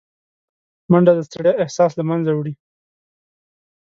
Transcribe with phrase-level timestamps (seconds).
[0.91, 2.53] منډه د ستړیا احساس له منځه وړي